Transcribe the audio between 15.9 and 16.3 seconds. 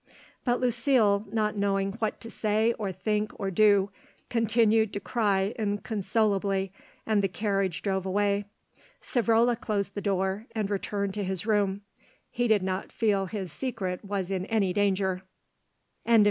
CHAPTER XII.